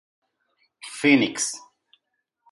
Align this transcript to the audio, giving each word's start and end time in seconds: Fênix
Fênix 1.01 1.45